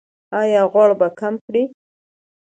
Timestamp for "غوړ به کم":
0.71-1.33